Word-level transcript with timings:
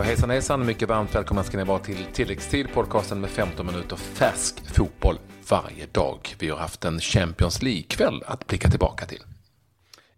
Ja, 0.00 0.04
hejsan 0.04 0.30
hejsan, 0.30 0.66
mycket 0.66 0.88
varmt 0.88 1.14
välkomna 1.14 1.42
ska 1.42 1.56
ni 1.56 1.64
vara 1.64 1.78
till 1.78 2.04
tilläggstid, 2.12 2.72
podcasten 2.72 3.20
med 3.20 3.30
15 3.30 3.66
minuter 3.66 3.96
färsk 3.96 4.74
fotboll 4.76 5.18
varje 5.50 5.86
dag. 5.92 6.18
Vi 6.38 6.48
har 6.48 6.58
haft 6.58 6.84
en 6.84 7.00
Champions 7.00 7.62
League-kväll 7.62 8.22
att 8.26 8.46
blicka 8.46 8.68
tillbaka 8.68 9.06
till. 9.06 9.22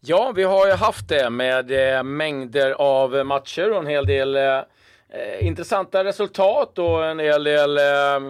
Ja, 0.01 0.33
vi 0.37 0.43
har 0.43 0.67
ju 0.67 0.73
haft 0.73 1.09
det 1.09 1.31
med 1.31 1.97
eh, 1.97 2.03
mängder 2.03 2.71
av 2.71 3.27
matcher 3.27 3.71
och 3.73 3.79
en 3.79 3.87
hel 3.87 4.07
del 4.07 4.37
eh, 4.37 4.43
eh 4.43 5.47
intressanta 5.47 6.05
resultat 6.05 6.79
och 6.79 7.07
en 7.07 7.19
hel 7.19 7.45
del 7.45 7.79
eh, 7.79 8.21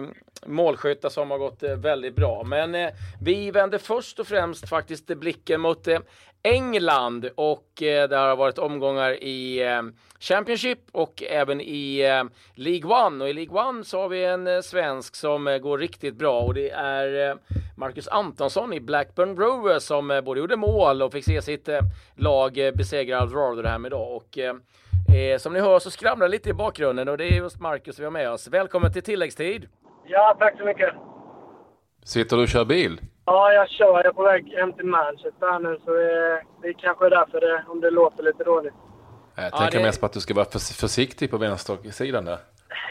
målskyttar 0.45 1.09
som 1.09 1.31
har 1.31 1.37
gått 1.37 1.63
eh, 1.63 1.75
väldigt 1.75 2.15
bra. 2.15 2.43
Men 2.43 2.75
eh, 2.75 2.89
vi 3.21 3.51
vänder 3.51 3.77
först 3.77 4.19
och 4.19 4.27
främst 4.27 4.69
faktiskt 4.69 5.07
blicken 5.07 5.61
mot 5.61 5.87
eh, 5.87 5.99
England 6.43 7.29
och 7.35 7.83
eh, 7.83 8.09
det 8.09 8.17
har 8.17 8.35
varit 8.35 8.57
omgångar 8.57 9.23
i 9.23 9.61
eh, 9.61 9.81
Championship 10.19 10.79
och 10.91 11.23
även 11.23 11.61
i 11.61 11.99
eh, 11.99 12.23
League 12.55 13.05
One. 13.05 13.23
Och 13.23 13.29
i 13.29 13.33
League 13.33 13.61
One 13.63 13.83
så 13.83 14.01
har 14.01 14.09
vi 14.09 14.25
en 14.25 14.47
eh, 14.47 14.61
svensk 14.61 15.15
som 15.15 15.47
eh, 15.47 15.57
går 15.57 15.77
riktigt 15.77 16.15
bra 16.15 16.39
och 16.39 16.53
det 16.53 16.69
är 16.69 17.29
eh, 17.29 17.35
Marcus 17.77 18.07
Antonsson 18.07 18.73
i 18.73 18.79
Blackburn 18.79 19.37
Rovers 19.37 19.83
som 19.83 20.11
eh, 20.11 20.21
både 20.21 20.39
gjorde 20.39 20.55
mål 20.55 21.01
och 21.01 21.11
fick 21.11 21.25
se 21.25 21.41
sitt 21.41 21.69
lag 22.15 22.53
besegra 22.53 23.19
Alf 23.19 23.33
Rotherham 23.33 23.85
idag. 23.85 24.15
Och 24.15 24.37
som 25.39 25.53
ni 25.53 25.59
hör 25.59 25.79
så 25.79 25.91
skramlar 25.91 26.27
lite 26.27 26.49
i 26.49 26.53
bakgrunden 26.53 27.09
och 27.09 27.17
det 27.17 27.25
är 27.25 27.35
just 27.35 27.59
Marcus 27.59 27.99
vi 27.99 28.03
har 28.03 28.11
med 28.11 28.31
oss. 28.31 28.47
Välkommen 28.47 28.93
till 28.93 29.03
tilläggstid! 29.03 29.67
Ja, 30.05 30.35
tack 30.39 30.57
så 30.57 30.65
mycket! 30.65 30.93
Sitter 32.03 32.37
du 32.37 32.43
och 32.43 32.49
kör 32.49 32.65
bil? 32.65 33.01
Ja, 33.25 33.53
jag 33.53 33.69
kör. 33.69 33.93
Jag 33.93 34.05
är 34.05 34.11
på 34.11 34.23
väg 34.23 34.53
hem 34.57 34.73
till 34.73 34.85
Manchester 34.85 35.59
nu, 35.59 35.79
så 35.85 35.91
det, 35.91 36.41
det 36.61 36.67
är 36.67 36.73
kanske 36.73 37.09
därför 37.09 37.41
det, 37.41 37.63
om 37.67 37.81
det 37.81 37.89
låter 37.89 38.23
lite 38.23 38.43
dåligt. 38.43 38.73
Jag 39.35 39.51
tänker 39.51 39.77
ja, 39.77 39.79
det... 39.79 39.85
mest 39.85 39.99
på 39.99 40.05
att 40.05 40.13
du 40.13 40.19
ska 40.19 40.33
vara 40.33 40.45
försiktig 40.81 41.31
på 41.31 41.37
vänstersidan 41.37 42.25
där. 42.25 42.37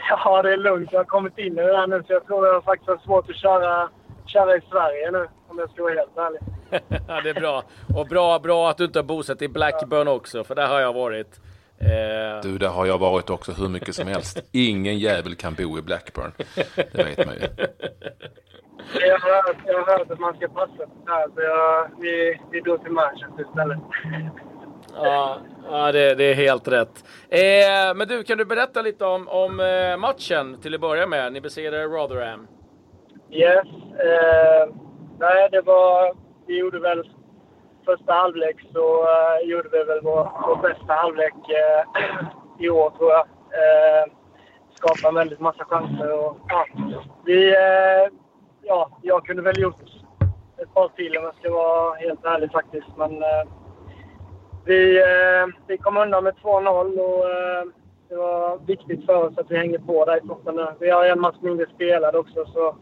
Ja, 0.09 0.41
det 0.41 0.53
är 0.53 0.57
lugnt. 0.57 0.89
Jag 0.91 0.99
har 0.99 1.05
kommit 1.05 1.37
in 1.37 1.53
i 1.53 1.61
det 1.61 1.77
här 1.77 1.87
nu, 1.87 2.03
så 2.07 2.13
jag 2.13 2.25
tror 2.25 2.47
jag 2.47 2.63
faktiskt 2.63 2.89
har 2.89 2.97
svårt 2.97 3.29
att 3.29 3.35
köra, 3.35 3.89
köra 4.25 4.55
i 4.55 4.61
Sverige 4.61 5.11
nu, 5.11 5.27
om 5.47 5.59
jag 5.59 5.69
ska 5.69 5.83
vara 5.83 5.93
helt 5.93 6.17
ärlig. 6.17 6.39
ja, 7.07 7.21
det 7.21 7.29
är 7.29 7.39
bra. 7.39 7.63
Och 7.97 8.07
bra, 8.07 8.39
bra 8.39 8.69
att 8.69 8.77
du 8.77 8.85
inte 8.85 8.99
har 8.99 9.03
bosatt 9.03 9.41
i 9.41 9.47
Blackburn 9.47 10.07
ja. 10.07 10.13
också, 10.13 10.43
för 10.43 10.55
där 10.55 10.67
har 10.67 10.79
jag 10.79 10.93
varit. 10.93 11.39
Eh... 11.85 12.41
Du, 12.43 12.57
där 12.57 12.69
har 12.69 12.85
jag 12.85 12.97
varit 12.97 13.29
också 13.29 13.51
hur 13.51 13.69
mycket 13.69 13.95
som 13.95 14.07
helst. 14.07 14.43
Ingen 14.51 14.99
jävel 14.99 15.35
kan 15.35 15.53
bo 15.53 15.77
i 15.77 15.81
Blackburn. 15.81 16.31
Det 16.75 17.03
vet 17.03 17.25
man 17.25 17.35
ju. 17.35 17.47
Jag 18.99 19.19
har 19.19 19.47
hört, 19.47 19.57
jag 19.65 19.83
har 19.83 19.97
hört 19.97 20.11
att 20.11 20.19
man 20.19 20.35
ska 20.35 20.47
passa 20.47 20.77
på 20.77 21.05
det 21.05 21.11
här, 21.11 21.27
så 21.35 21.41
jag, 21.41 21.89
vi, 22.01 22.39
vi 22.51 22.59
drog 22.59 22.83
till 22.83 22.91
Manchester 22.91 23.41
istället. 23.49 23.79
Ja, 24.95 25.37
ja 25.69 25.91
det, 25.91 26.15
det, 26.15 26.23
är 26.23 26.33
helt 26.33 26.67
rätt. 26.67 27.03
Eh, 27.29 27.95
men 27.95 28.07
du, 28.07 28.23
kan 28.23 28.37
du 28.37 28.45
berätta 28.45 28.81
lite 28.81 29.05
om, 29.05 29.27
om 29.27 29.59
eh, 29.59 29.97
matchen 29.97 30.61
till 30.61 30.75
att 30.75 30.81
börja 30.81 31.07
med? 31.07 31.33
Ni 31.33 31.41
besegrade 31.41 31.83
Rotherham. 31.83 32.47
Yes. 33.31 33.67
Eh, 34.05 34.75
nej, 35.19 35.49
det 35.51 35.61
var... 35.61 36.15
Vi 36.47 36.59
gjorde 36.59 36.79
väl 36.79 37.09
första 37.85 38.13
halvlek 38.13 38.55
så 38.73 39.01
uh, 39.01 39.49
gjorde 39.49 39.69
vi 39.71 39.83
väl 39.83 39.99
vår, 40.03 40.31
vår 40.47 40.55
bästa 40.55 40.93
halvlek 40.93 41.33
uh, 41.33 42.01
i 42.59 42.69
år, 42.69 42.89
tror 42.89 43.11
jag. 43.11 43.25
Uh, 43.25 44.13
skapade 44.73 45.15
väldigt 45.15 45.39
massa 45.39 45.65
chanser. 45.65 46.19
Och, 46.19 46.37
ja, 46.47 46.65
vi, 47.25 47.49
uh, 47.49 48.13
ja, 48.61 48.99
jag 49.01 49.25
kunde 49.25 49.41
väl 49.41 49.61
gjort 49.61 49.81
ett 50.57 50.73
par 50.73 50.87
till 50.87 51.17
om 51.17 51.23
jag 51.23 51.35
ska 51.35 51.51
vara 51.51 51.95
helt 51.95 52.25
ärlig 52.25 52.51
faktiskt. 52.51 52.97
Men 52.97 53.23
vi, 54.65 55.03
vi 55.67 55.77
kom 55.77 55.97
undan 55.97 56.23
med 56.23 56.33
2-0 56.33 56.99
och 56.99 57.25
det 58.09 58.15
var 58.15 58.57
viktigt 58.65 59.05
för 59.05 59.23
oss 59.23 59.37
att 59.37 59.51
vi 59.51 59.57
hänger 59.57 59.79
på 59.79 60.05
där 60.05 60.17
i 60.17 60.27
toppen. 60.27 60.67
Vi 60.79 60.89
har 60.89 61.05
en 61.05 61.19
match 61.19 61.35
mindre 61.41 61.65
spelad 61.75 62.15
också 62.15 62.45
så 62.45 62.75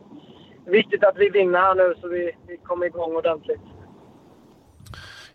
det 0.66 0.72
är 0.72 0.74
viktigt 0.74 1.04
att 1.04 1.18
vi 1.18 1.30
vinner 1.30 1.60
här 1.60 1.76
nu 1.76 1.96
så 2.02 2.08
vi, 2.08 2.32
vi 2.48 2.58
kommer 2.58 2.86
igång 2.86 3.16
ordentligt. 3.16 3.62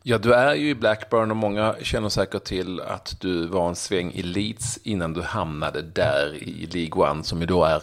Ja, 0.08 0.18
du 0.18 0.34
är 0.34 0.54
ju 0.54 0.68
i 0.68 0.74
Blackburn 0.74 1.30
och 1.30 1.36
många 1.36 1.74
känner 1.82 2.08
säkert 2.08 2.44
till 2.44 2.80
att 2.80 3.20
du 3.20 3.46
var 3.46 3.68
en 3.68 3.74
sväng 3.74 4.12
i 4.12 4.22
Leeds 4.22 4.78
innan 4.84 5.12
du 5.12 5.22
hamnade 5.22 5.82
där 5.82 6.34
i 6.34 6.68
League 6.74 7.10
One 7.10 7.22
som 7.22 7.40
ju 7.40 7.46
då 7.46 7.64
är, 7.64 7.82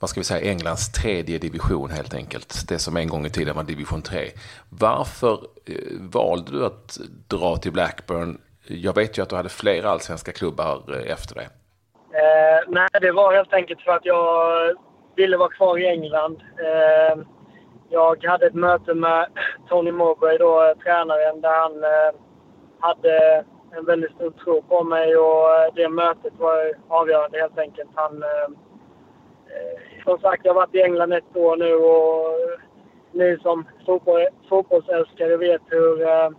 vad 0.00 0.10
ska 0.10 0.20
vi 0.20 0.24
säga, 0.24 0.50
Englands 0.50 0.92
tredje 0.92 1.38
division 1.38 1.90
helt 1.90 2.14
enkelt. 2.14 2.68
Det 2.68 2.78
som 2.78 2.96
en 2.96 3.08
gång 3.08 3.26
i 3.26 3.30
tiden 3.30 3.56
var 3.56 3.62
division 3.62 4.02
3. 4.02 4.30
Varför 4.68 5.32
eh, 5.66 5.74
valde 6.00 6.52
du 6.52 6.66
att 6.66 6.98
dra 7.28 7.56
till 7.56 7.72
Blackburn? 7.72 8.38
Jag 8.66 8.94
vet 8.94 9.18
ju 9.18 9.22
att 9.22 9.28
du 9.28 9.36
hade 9.36 9.48
flera 9.48 9.90
allsvenska 9.90 10.32
klubbar 10.32 10.82
eh, 10.88 11.12
efter 11.12 11.34
det. 11.34 11.48
Eh, 12.20 12.60
nej, 12.68 12.88
det 13.00 13.12
var 13.12 13.34
helt 13.34 13.52
enkelt 13.52 13.80
för 13.80 13.92
att 13.92 14.04
jag 14.04 14.74
ville 15.16 15.36
vara 15.36 15.50
kvar 15.50 15.78
i 15.78 15.86
England. 15.86 16.42
Eh, 16.42 17.24
jag 17.88 18.24
hade 18.24 18.46
ett 18.46 18.54
möte 18.54 18.94
med 18.94 19.26
Tony 19.68 19.92
Mowbray, 19.92 20.38
då, 20.38 20.62
eh, 20.62 20.78
tränaren, 20.78 21.40
där 21.40 21.60
han 21.60 21.84
eh, 21.84 22.20
hade 22.78 23.44
en 23.76 23.84
väldigt 23.84 24.14
stor 24.14 24.30
tro 24.30 24.62
på 24.62 24.84
mig 24.84 25.16
och 25.16 25.54
eh, 25.54 25.74
det 25.74 25.88
mötet 25.88 26.32
var 26.38 26.72
avgörande 26.88 27.40
helt 27.40 27.58
enkelt. 27.58 27.90
Han, 27.94 28.22
eh, 28.22 28.48
eh, 29.48 30.04
som 30.04 30.18
sagt, 30.18 30.44
jag 30.44 30.54
har 30.54 30.60
varit 30.60 30.74
i 30.74 30.82
England 30.82 31.12
ett 31.12 31.36
år 31.36 31.56
nu 31.56 31.74
och 31.74 32.58
ni 33.12 33.38
som 33.42 33.64
fotboll, 33.86 34.26
fotbollsälskare 34.48 35.36
vet 35.36 35.62
hur, 35.66 36.02
eh, 36.02 36.30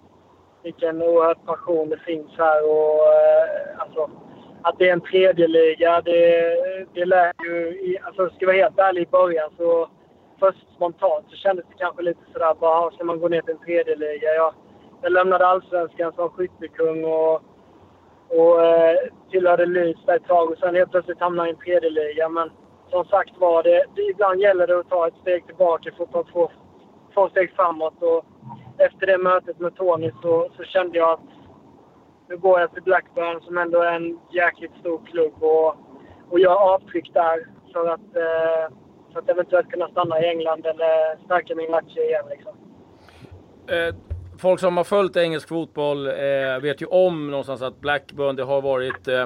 vilken 0.63 1.01
oerhörd 1.01 1.45
passion 1.45 1.89
det 1.89 1.99
finns 1.99 2.31
här. 2.37 2.63
Och, 2.63 3.13
eh, 3.13 3.79
alltså, 3.79 4.09
att 4.61 4.79
det 4.79 4.89
är 4.89 4.93
en 4.93 5.01
tredje 5.01 5.47
liga, 5.47 6.01
det, 6.01 6.55
det 6.93 7.05
lär 7.05 7.31
ju... 7.43 7.97
Alltså, 8.03 8.29
ska 8.29 8.37
jag 8.39 8.47
vara 8.47 8.57
helt 8.57 8.79
ärlig 8.79 9.01
i 9.01 9.11
början 9.11 9.49
så 9.57 9.89
först 10.39 10.75
spontant 10.75 11.25
så 11.29 11.35
kändes 11.35 11.65
det 11.69 11.75
kanske 11.77 12.01
lite 12.03 12.19
sådär 12.33 12.55
bara, 12.59 12.91
ska 12.91 13.03
man 13.03 13.19
gå 13.19 13.27
ner 13.27 13.41
till 13.41 13.53
en 13.53 13.65
tredje 13.65 13.95
liga? 13.95 14.35
Jag, 14.35 14.53
jag 15.01 15.11
lämnade 15.11 15.47
allsvenskan 15.47 16.13
som 16.13 16.29
skyttekung 16.29 17.03
och, 17.03 17.41
och 18.29 18.65
eh, 18.65 18.97
tillhörde 19.31 19.65
Lys 19.65 20.07
ett 20.07 20.27
tag 20.27 20.51
och 20.51 20.57
sen 20.57 20.75
helt 20.75 20.91
plötsligt 20.91 21.19
hamnade 21.19 21.49
jag 21.49 21.53
i 21.53 21.57
en 21.57 21.65
tredje 21.65 21.89
liga. 21.89 22.29
Men 22.29 22.51
som 22.89 23.05
sagt 23.05 23.37
var, 23.37 23.63
det, 23.63 23.85
det, 23.95 24.01
ibland 24.01 24.41
gäller 24.41 24.67
det 24.67 24.79
att 24.79 24.89
ta 24.89 25.07
ett 25.07 25.21
steg 25.21 25.45
tillbaka 25.45 25.91
för 25.97 26.03
att 26.03 26.11
ta 26.11 26.23
två, 26.23 26.51
två 27.13 27.29
steg 27.29 27.55
framåt. 27.55 28.01
Och 28.01 28.25
efter 28.77 29.07
det 29.07 29.17
mötet 29.17 29.59
med 29.59 29.75
Tony 29.75 30.11
så, 30.21 30.49
så 30.57 30.63
kände 30.63 30.97
jag 30.97 31.09
att 31.09 31.29
nu 32.29 32.37
går 32.37 32.59
jag 32.59 32.73
till 32.73 32.83
Blackburn 32.83 33.41
som 33.41 33.57
ändå 33.57 33.81
är 33.81 33.91
en 33.91 34.19
jäkligt 34.31 34.71
stor 34.79 35.01
klubb 35.05 35.43
och, 35.43 35.75
och 36.29 36.39
gör 36.39 36.73
avtryck 36.73 37.13
där 37.13 37.47
för 37.73 37.89
att 37.89 38.15
eh, 38.15 38.75
för 39.15 39.21
att 39.21 39.29
eventuellt 39.29 39.71
kunna 39.71 39.87
stanna 39.87 40.21
i 40.21 40.25
England 40.25 40.65
eller 40.65 41.25
stärka 41.25 41.55
min 41.55 41.71
match 41.71 41.97
igen. 41.97 42.25
Liksom. 42.29 42.53
Eh, 43.67 43.95
folk 44.37 44.59
som 44.59 44.77
har 44.77 44.83
följt 44.83 45.17
engelsk 45.17 45.49
fotboll 45.49 46.07
eh, 46.07 46.59
vet 46.61 46.81
ju 46.81 46.85
om 46.85 47.31
någonstans 47.31 47.61
att 47.61 47.81
Blackburn, 47.81 48.35
det 48.35 48.43
har 48.43 48.61
varit 48.61 49.07
eh, 49.07 49.25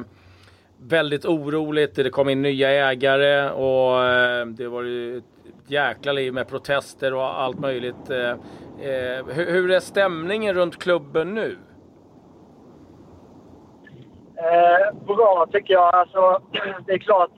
väldigt 0.77 1.25
oroligt. 1.25 1.95
Det 1.95 2.09
kom 2.09 2.29
in 2.29 2.41
nya 2.41 2.69
ägare 2.69 3.49
och 3.49 4.03
eh, 4.03 4.45
det 4.45 4.67
var 4.67 4.83
ju 4.83 5.17
ett 5.17 5.23
jäkla 5.67 6.11
liv 6.11 6.33
med 6.33 6.47
protester 6.47 7.13
och 7.13 7.41
allt 7.41 7.59
möjligt. 7.59 8.09
Eh, 8.09 8.29
eh, 8.89 9.25
hur, 9.27 9.51
hur 9.51 9.71
är 9.71 9.79
stämningen 9.79 10.55
runt 10.55 10.79
klubben 10.79 11.33
nu? 11.35 11.57
bra 15.07 15.47
tycker 15.51 15.73
jag. 15.73 15.95
Alltså, 15.95 16.41
det 16.85 16.93
är 16.93 16.97
klart 16.97 17.31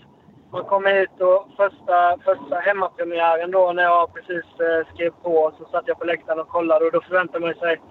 man 0.52 0.64
kom 0.64 0.86
hit 0.86 1.22
och 1.22 1.48
första, 1.58 2.18
första 2.26 2.56
hemmapremiären 2.56 3.52
då 3.52 3.72
när 3.72 3.84
jag 3.84 4.14
precis 4.14 4.46
eh, 4.60 4.94
skrev 4.94 5.12
på 5.24 5.52
så 5.58 5.66
satt 5.66 5.88
jag 5.88 6.00
på 6.00 6.06
läktaren 6.06 6.40
och 6.40 6.48
kollade 6.48 6.86
och 6.86 6.92
då 6.92 7.02
förväntade 7.02 7.46
man 7.46 7.54
sig 7.54 7.82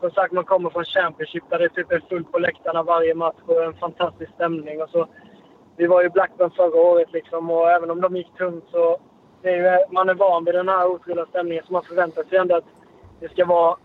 som 0.00 0.10
sagt, 0.10 0.32
man 0.32 0.44
kommer 0.44 0.70
från 0.70 0.84
Championship 0.84 1.44
där 1.50 1.58
det 1.58 1.68
typ 1.68 1.92
är 1.92 2.02
fullt 2.08 2.32
på 2.32 2.38
läktarna 2.38 2.82
varje 2.82 3.14
match 3.14 3.36
och 3.46 3.64
en 3.64 3.74
fantastisk 3.74 4.32
stämning. 4.34 4.82
Och 4.82 4.90
så, 4.90 5.06
vi 5.76 5.86
var 5.86 6.02
ju 6.02 6.08
Blackburn 6.08 6.50
förra 6.50 6.80
året 6.80 7.12
liksom 7.12 7.50
och 7.50 7.70
även 7.70 7.90
om 7.90 8.00
de 8.00 8.16
gick 8.16 8.36
tungt 8.38 8.64
så 8.70 8.98
är 9.42 9.56
ju, 9.56 9.94
man 9.94 10.08
är 10.08 10.14
van 10.14 10.44
vid 10.44 10.54
den 10.54 10.68
här 10.68 10.86
otroliga 10.86 11.26
stämningen 11.26 11.64
så 11.66 11.72
man 11.72 11.82
förväntar 11.82 12.22
sig 12.22 12.38
ändå 12.38 12.56
att 12.56 12.64
det 13.20 13.28
ska 13.28 13.44
vara 13.44 13.76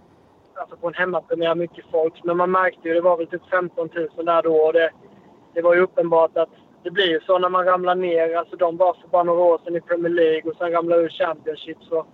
alltså 0.53 0.75
på 0.77 0.87
en 0.87 0.93
hemmapremiär 0.93 1.55
mycket 1.55 1.85
folk. 1.91 2.23
Men 2.23 2.37
man 2.37 2.51
märkte 2.51 2.87
ju, 2.87 2.93
det 2.93 3.01
var 3.01 3.17
väl 3.17 3.27
typ 3.27 3.49
15 3.49 3.89
000 3.95 4.25
där 4.25 4.41
då 4.41 4.55
och 4.55 4.73
det, 4.73 4.91
det 5.53 5.61
var 5.61 5.73
ju 5.73 5.81
uppenbart 5.81 6.37
att 6.37 6.49
det 6.85 6.91
blir 6.91 7.09
ju 7.09 7.19
så 7.19 7.39
när 7.39 7.49
man 7.49 7.65
ramlar 7.65 7.95
ner. 7.95 8.35
Alltså 8.35 8.55
de 8.55 8.77
var 8.77 8.93
för 8.93 9.07
bara 9.07 9.23
några 9.23 9.41
år 9.41 9.61
sedan 9.63 9.75
i 9.75 9.81
Premier 9.81 10.13
League 10.13 10.51
och 10.51 10.57
sen 10.57 10.71
ramlar 10.71 10.97
ur 10.97 11.09
Championship. 11.09 11.77
Så 11.83 12.05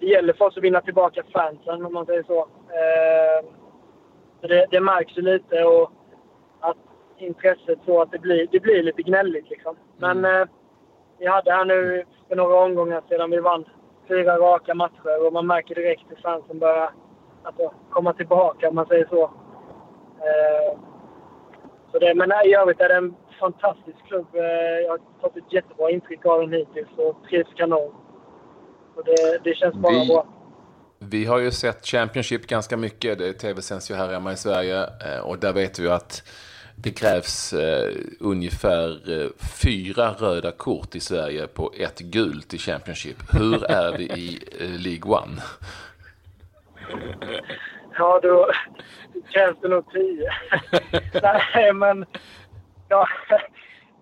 det 0.00 0.06
gäller 0.06 0.32
för 0.32 0.44
oss 0.44 0.56
att 0.56 0.62
vinna 0.62 0.80
tillbaka 0.80 1.22
fansen 1.32 1.86
om 1.86 1.92
man 1.92 2.06
säger 2.06 2.22
så. 2.22 2.38
Eh, 2.80 3.44
det, 4.40 4.66
det 4.70 4.80
märks 4.80 5.18
ju 5.18 5.22
lite 5.22 5.64
och 5.64 5.92
att 6.60 6.76
intresset 7.18 7.78
så 7.84 8.02
att 8.02 8.10
det 8.12 8.18
blir, 8.18 8.46
det 8.52 8.60
blir 8.60 8.82
lite 8.82 9.02
gnälligt 9.02 9.50
liksom. 9.50 9.76
Men 9.96 10.18
mm. 10.18 10.42
eh, 10.42 10.48
vi 11.18 11.26
hade 11.26 11.52
här 11.52 11.64
nu 11.64 12.04
för 12.28 12.36
några 12.36 12.56
omgångar 12.56 13.02
sedan 13.08 13.30
vi 13.30 13.40
vann 13.40 13.64
fyra 14.08 14.38
raka 14.38 14.74
matcher 14.74 15.26
och 15.26 15.32
man 15.32 15.46
märker 15.46 15.74
direkt 15.74 16.04
hur 16.08 16.16
fansen 16.16 16.58
börjar 16.58 16.90
alltså, 17.42 17.72
komma 17.90 18.12
tillbaka 18.12 18.68
om 18.68 18.74
man 18.74 18.86
säger 18.86 19.06
så. 19.06 19.22
Eh, 20.18 20.78
så 21.92 21.98
det, 21.98 22.14
men 22.14 22.32
i 22.44 22.54
övrigt 22.54 22.80
är 22.80 22.88
det 22.88 22.96
en 22.96 23.14
fantastisk 23.44 23.98
klubb. 24.08 24.26
Eh, 24.34 24.42
jag 24.84 24.90
har 24.90 25.00
fått 25.20 25.36
ett 25.36 25.52
jättebra 25.52 25.90
intryck 25.90 26.26
av 26.26 26.40
den 26.40 26.52
hittills 26.52 26.92
och 26.96 27.16
trivs 27.28 27.54
kanon. 27.56 27.92
Och 28.96 29.04
det, 29.04 29.38
det 29.44 29.54
känns 29.54 29.74
bara 29.74 29.92
vi, 29.92 30.06
bra. 30.06 30.26
Vi 30.98 31.24
har 31.24 31.38
ju 31.38 31.50
sett 31.50 31.86
Championship 31.86 32.46
ganska 32.46 32.76
mycket. 32.76 33.18
Det 33.18 33.32
tv-sänds 33.32 33.90
ju 33.90 33.94
här 33.94 34.08
hemma 34.08 34.32
i 34.32 34.36
Sverige 34.36 34.78
eh, 35.06 35.20
och 35.20 35.38
där 35.38 35.52
vet 35.52 35.78
vi 35.78 35.88
att 35.88 36.22
det 36.76 36.90
krävs 36.90 37.52
eh, 37.52 37.92
ungefär 38.20 38.88
eh, 39.12 39.28
fyra 39.62 40.10
röda 40.12 40.52
kort 40.52 40.94
i 40.94 41.00
Sverige 41.00 41.46
på 41.46 41.72
ett 41.78 41.98
gult 41.98 42.54
i 42.54 42.58
Championship. 42.58 43.16
Hur 43.32 43.64
är 43.64 43.92
det 43.98 44.04
i 44.04 44.38
eh, 44.60 44.80
League 44.80 45.12
One? 45.18 45.42
Ja, 47.98 48.20
då 48.22 48.50
krävs 49.32 49.56
det 49.62 49.68
nog 49.68 49.92
tio. 49.92 50.30
Nej, 51.22 51.72
men 51.72 52.06
ja, 52.92 53.06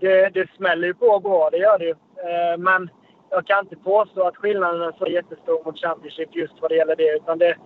det, 0.00 0.28
det 0.28 0.50
smäller 0.56 0.87
ju 0.87 0.94
på 0.94 1.20
bra, 1.20 1.50
det 1.50 1.58
gör 1.58 1.78
det 1.78 1.84
ju. 1.84 1.90
Eh, 1.90 2.58
men 2.58 2.90
jag 3.31 3.46
kan 3.46 3.64
inte 3.64 3.76
påstå 3.76 4.22
att 4.22 4.37
skillnaden 4.37 4.82
är 4.82 4.92
så 4.98 5.06
jättestor 5.06 5.64
mot 5.64 5.78
Championship 5.78 6.34
just 6.34 6.60
vad 6.60 6.70
det 6.70 6.76
gäller 6.76 6.96
det. 6.96 7.16
Utan 7.16 7.38
det, 7.38 7.56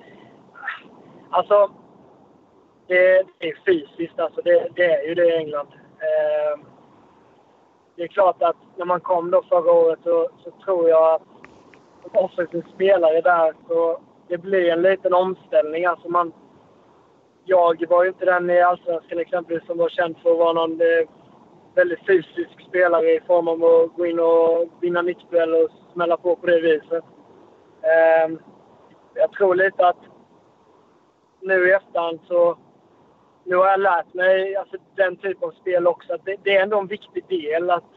alltså, 1.30 1.70
det, 2.86 3.26
det 3.38 3.48
är 3.48 3.58
fysiskt. 3.66 4.18
Alltså 4.18 4.40
det, 4.42 4.68
det, 4.76 4.84
är 4.84 5.08
ju 5.08 5.14
det 5.14 5.26
i 5.26 5.36
England. 5.36 5.68
Eh, 5.98 6.60
det 7.96 8.02
är 8.02 8.08
klart 8.08 8.42
att 8.42 8.56
när 8.76 8.84
man 8.84 9.00
kom 9.00 9.30
då 9.30 9.42
förra 9.42 9.72
året 9.72 9.98
så, 10.04 10.28
så 10.44 10.50
tror 10.64 10.88
jag 10.88 11.14
att 11.14 11.22
som 12.02 12.24
offensiv 12.24 12.64
spelare 12.74 13.20
där 13.20 13.54
så 13.68 14.00
det 14.28 14.38
blir 14.38 14.72
en 14.72 14.82
liten 14.82 15.14
omställning. 15.14 15.84
Alltså 15.86 16.08
man, 16.08 16.32
jag 17.44 17.88
var 17.88 18.02
ju 18.02 18.08
inte 18.08 18.24
den 18.24 18.50
i 18.50 18.60
Allsvenskan 18.60 19.18
exempelvis 19.18 19.66
som 19.66 19.78
var 19.78 19.88
känd 19.88 20.16
för 20.18 20.30
att 20.30 20.38
vara 20.38 20.52
någon 20.52 20.80
eh, 20.80 21.08
väldigt 21.74 22.06
fysisk 22.06 22.68
spelare 22.68 23.10
i 23.10 23.20
form 23.20 23.48
av 23.48 23.64
att 23.64 23.96
gå 23.96 24.06
in 24.06 24.20
och 24.20 24.68
vinna 24.80 25.02
mittspel 25.02 25.54
och 25.54 25.70
smälla 25.92 26.16
på 26.16 26.36
på 26.36 26.46
det 26.46 26.60
viset. 26.60 27.04
Ehm, 27.82 28.38
jag 29.14 29.32
tror 29.32 29.54
lite 29.54 29.86
att 29.86 30.00
nu 31.40 31.68
i 31.68 31.72
efterhand 31.72 32.20
så... 32.26 32.58
Nu 33.46 33.56
har 33.56 33.66
jag 33.66 33.80
lärt 33.80 34.14
mig 34.14 34.56
alltså, 34.56 34.76
den 34.96 35.16
typen 35.16 35.48
av 35.48 35.52
spel 35.52 35.86
också. 35.86 36.14
Att 36.14 36.24
det, 36.24 36.36
det 36.42 36.56
är 36.56 36.62
ändå 36.62 36.78
en 36.78 36.86
viktig 36.86 37.24
del 37.28 37.70
att, 37.70 37.90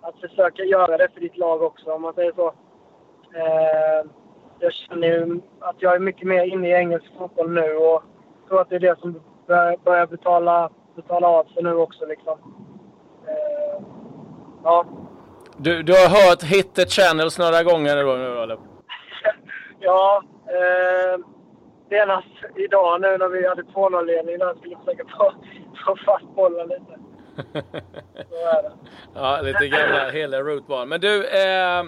att 0.00 0.20
försöka 0.20 0.62
göra 0.62 0.96
det 0.96 1.08
för 1.14 1.20
ditt 1.20 1.36
lag 1.36 1.62
också, 1.62 1.92
om 1.92 2.02
man 2.02 2.14
säger 2.14 2.32
så. 2.32 2.48
Eh, 3.34 4.10
jag 4.58 4.72
känner 4.72 5.08
ju 5.08 5.40
att 5.60 5.76
jag 5.78 5.94
är 5.94 5.98
mycket 5.98 6.26
mer 6.26 6.44
inne 6.44 6.68
i 6.68 6.72
engelsk 6.72 7.06
fotboll 7.18 7.50
nu 7.50 7.76
och 7.76 8.02
tror 8.50 8.60
att 8.60 8.68
det 8.68 8.76
är 8.76 8.80
det 8.80 9.00
som 9.00 9.20
börjar 9.84 10.06
betala, 10.06 10.70
betala 10.96 11.28
av 11.28 11.44
sig 11.44 11.62
nu 11.62 11.74
också. 11.74 12.06
Liksom. 12.06 12.38
Eh, 13.28 13.82
ja. 14.64 14.86
Du, 15.56 15.82
du 15.82 15.92
har 15.92 16.08
hört 16.08 16.42
Hit 16.42 16.74
the 16.74 16.86
Channels 16.86 17.38
några 17.38 17.62
gånger 17.62 17.96
nu 17.96 18.42
eller? 18.42 18.58
ja. 19.80 20.22
Eh, 20.46 21.20
senast 21.88 22.28
idag 22.56 23.00
nu 23.00 23.18
när 23.18 23.28
vi 23.28 23.48
hade 23.48 23.62
2-0-ledning 23.62 24.38
där 24.38 24.54
skulle 24.54 24.76
försöka 24.76 25.04
få, 25.18 25.32
få 25.86 25.96
fast 26.06 26.34
bollen 26.36 26.68
lite. 26.68 26.98
Så 28.30 28.34
är 28.34 28.62
det. 28.62 28.72
Ja, 29.14 29.40
lite 29.42 29.68
gamla 29.68 30.10
hela 30.10 30.40
Root 30.40 30.88
Men 30.88 31.00
du, 31.00 31.26
eh, 31.26 31.82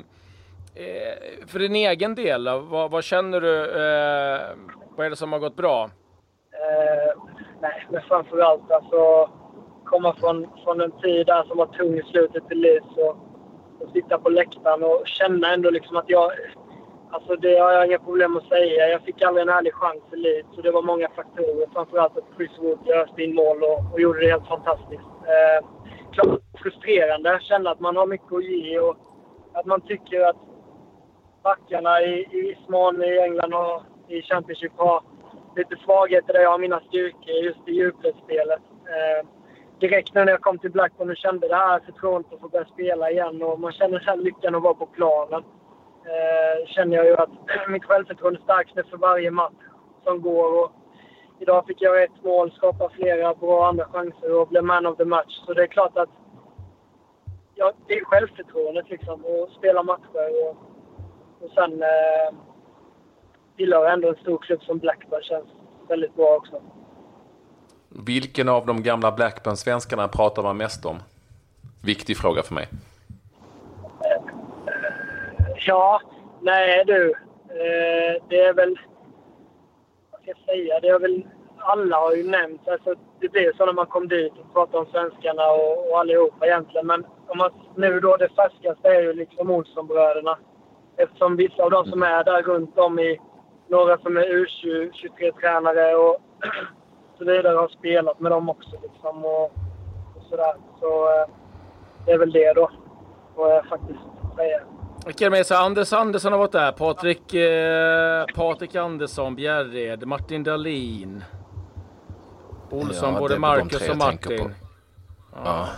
Eh, 0.75 1.47
för 1.47 1.59
din 1.59 1.77
egen 1.77 2.15
del, 2.15 2.45
vad, 2.45 2.91
vad 2.91 3.05
känner 3.05 3.41
du? 3.41 3.61
Eh, 3.65 4.41
vad 4.97 5.07
är 5.07 5.11
det 5.11 5.17
som 5.17 5.33
har 5.33 5.39
gått 5.39 5.57
bra? 5.57 5.91
Eh, 6.63 7.13
nej, 7.61 7.87
men 7.91 8.03
framförallt 8.03 8.71
alltså 8.71 9.31
komma 9.85 10.15
från, 10.21 10.47
från 10.65 10.81
en 10.81 10.91
tid 10.91 11.27
där 11.27 11.43
som 11.43 11.57
var 11.59 11.67
tung 11.67 11.99
i 11.99 12.03
slutet 12.03 12.49
till 12.49 12.61
Leeds 12.61 12.97
och, 12.97 13.17
och 13.81 13.91
sitta 13.93 14.19
på 14.19 14.29
läktaren 14.29 14.83
och 14.83 15.03
känna 15.05 15.55
ändå 15.55 15.71
liksom 15.71 15.97
att 15.97 16.09
jag... 16.09 16.33
Alltså 17.11 17.37
det 17.37 17.59
har 17.59 17.73
jag 17.73 17.87
inga 17.87 17.99
problem 17.99 18.37
att 18.37 18.49
säga. 18.49 18.89
Jag 18.89 19.03
fick 19.03 19.23
aldrig 19.23 19.43
en 19.43 19.49
ärlig 19.59 19.75
chans 19.75 20.03
i 20.13 20.17
Leeds 20.17 20.57
och 20.57 20.63
det 20.63 20.71
var 20.71 20.83
många 20.83 21.09
faktorer. 21.09 21.73
Framförallt 21.73 22.19
att 22.19 22.37
Chris 22.37 22.51
Wood 22.59 22.89
öste 22.89 23.23
in 23.23 23.35
mål 23.35 23.63
och, 23.63 23.93
och 23.93 24.01
gjorde 24.01 24.21
det 24.21 24.31
helt 24.31 24.47
fantastiskt. 24.47 25.11
Eh, 25.33 25.67
klart 26.13 26.41
frustrerande. 26.63 27.35
att 27.35 27.43
Känna 27.43 27.71
att 27.71 27.81
man 27.81 27.97
har 27.97 28.07
mycket 28.07 28.33
att 28.33 28.45
ge 28.45 28.79
och 28.79 28.97
att 29.53 29.67
man 29.67 29.81
tycker 29.81 30.21
att 30.21 30.37
backarna 31.43 32.01
i, 32.01 32.27
i 32.31 32.41
viss 32.41 32.69
mån 32.69 33.03
i 33.03 33.19
England 33.19 33.55
och 33.55 33.83
i 34.09 34.23
Championship 34.23 34.73
har 34.77 35.03
lite 35.57 35.77
svagheter 35.85 36.33
där 36.33 36.41
jag 36.41 36.51
har 36.51 36.59
mina 36.59 36.81
styrkor 36.81 37.35
just 37.35 37.69
i 37.69 37.73
djupledsspelet. 37.73 38.63
Eh, 38.87 39.29
direkt 39.81 40.15
när 40.15 40.27
jag 40.27 40.41
kom 40.41 40.59
till 40.59 40.71
Blackburn 40.71 41.11
och 41.11 41.17
kände 41.17 41.49
det 41.49 41.57
här 41.57 41.81
förtroendet 41.81 42.33
att 42.33 42.41
få 42.41 42.49
börja 42.49 42.65
spela 42.65 43.11
igen 43.11 43.43
och 43.43 43.61
man 43.61 43.73
känner 43.73 44.01
sen 44.01 44.19
lyckan 44.19 44.55
att 44.55 44.63
vara 44.63 44.75
på 44.75 44.87
planen. 44.87 45.45
Eh, 46.05 46.67
känner 46.67 46.97
jag 46.97 47.07
ju 47.07 47.17
att 47.17 47.31
mitt 47.69 47.85
självförtroende 47.85 48.41
stärks 48.41 48.91
för 48.91 48.97
varje 48.97 49.31
match 49.31 49.63
som 50.05 50.23
går. 50.23 50.65
Och 50.65 50.73
idag 51.39 51.67
fick 51.67 51.83
jag 51.83 52.03
ett 52.03 52.25
mål, 52.25 52.53
skapa 52.53 52.89
flera 52.89 53.35
bra 53.35 53.69
andra 53.69 53.85
chanser 53.85 54.41
och 54.41 54.49
blev 54.49 54.65
man 54.65 54.87
of 54.87 54.97
the 54.97 55.05
match. 55.05 55.41
Så 55.47 55.55
det 55.55 55.63
är 55.63 55.67
klart 55.67 55.99
att 55.99 56.11
ja, 57.55 57.73
det 57.87 57.95
är 57.95 58.05
självförtroendet 58.05 58.91
liksom 58.91 59.25
att 59.25 59.53
spela 59.59 59.83
matcher. 59.83 60.49
Och, 60.49 60.57
och 61.41 61.51
sen 61.55 61.83
eh, 61.83 62.35
tillhör 63.57 63.87
ändå 63.87 64.09
en 64.09 64.15
stor 64.15 64.39
klubb 64.39 64.63
som 64.63 64.79
Blackburn. 64.79 65.23
Känns 65.23 65.47
väldigt 65.89 66.17
bra 66.17 66.37
också. 66.37 66.63
Vilken 68.07 68.49
av 68.49 68.67
de 68.67 68.83
gamla 68.83 69.13
Blackburn-svenskarna 69.13 70.09
pratar 70.09 70.43
man 70.43 70.57
mest 70.57 70.87
om? 70.87 70.97
Viktig 71.85 72.17
fråga 72.17 72.43
för 72.43 72.55
mig. 72.55 72.69
Ja, 75.67 76.01
nej 76.41 76.85
du. 76.87 77.11
Eh, 77.49 78.23
det 78.29 78.41
är 78.41 78.55
väl... 78.55 78.79
Vad 80.11 80.21
ska 80.21 80.31
jag 80.31 80.45
säga? 80.47 80.81
Det 80.81 80.89
är 80.89 80.99
väl... 80.99 81.27
Alla 81.59 81.97
har 81.97 82.13
ju 82.13 82.31
nämnt... 82.31 82.69
Alltså, 82.69 82.95
det 83.21 83.29
blir 83.29 83.53
så 83.57 83.67
när 83.67 83.73
man 83.73 83.87
kom 83.87 84.09
dit 84.09 84.33
och 84.33 84.53
pratade 84.53 84.79
om 84.79 84.87
svenskarna 84.87 85.51
och, 85.51 85.91
och 85.91 85.99
allihopa 85.99 86.47
egentligen. 86.47 86.87
Men 86.87 87.05
om 87.29 87.39
man, 87.39 87.51
nu 87.77 88.01
då, 88.01 88.17
det 88.17 88.29
färskaste 88.29 88.89
är 88.89 89.03
ju 89.03 89.13
liksom 89.13 89.51
Olssonbröderna. 89.51 90.39
Eftersom 90.97 91.37
vissa 91.37 91.63
av 91.63 91.71
de 91.71 91.85
som 91.85 92.03
är 92.03 92.25
där 92.25 92.43
runt 92.43 92.79
om 92.79 92.99
i 92.99 93.21
några 93.73 93.99
som 93.99 94.17
är 94.17 94.23
U23-tränare 94.23 95.95
och 95.95 96.17
så 97.19 97.25
vidare 97.25 97.57
har 97.57 97.69
spelat 97.69 98.21
med 98.21 98.33
dem 98.33 98.49
också. 98.49 98.71
Liksom, 98.83 99.25
och, 99.25 99.45
och 100.17 100.23
sådär. 100.31 100.55
Så 100.81 101.05
eh, 101.09 101.27
det 102.05 102.13
är 102.13 102.19
väl 102.19 102.33
det 102.33 102.53
då, 102.53 102.71
får 103.35 103.51
jag 103.51 103.67
faktiskt 103.67 104.01
säga. 104.37 104.61
Vilka 105.07 105.27
är 105.27 105.31
med 105.31 105.47
sig? 105.47 105.57
Anders 105.57 105.93
Andersson 105.93 106.33
har 106.33 106.39
varit 106.39 106.53
där. 106.53 106.73
Patrik, 106.73 107.35
eh, 107.35 108.25
Patrik 108.35 108.75
Andersson, 108.75 109.35
Bjärred, 109.35 110.07
Martin 110.07 110.45
Dahlin. 110.45 111.25
Olsson, 112.71 113.15
ja, 113.15 113.21
både 113.21 113.39
Marcus 113.39 113.91
och 113.91 113.97
Martin. 113.97 114.55
Ja. 115.35 115.41
ja. 115.45 115.69